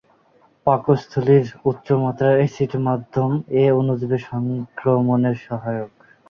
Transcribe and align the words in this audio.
পাকস্থলীর 0.67 1.45
উচ্চমাত্রার 1.65 2.35
এসিড-মাধ্যম 2.39 3.31
এ 3.55 3.65
অণুজীবের 3.71 4.21
সংক্রমণের 4.29 5.37
সহায়ক। 5.39 5.91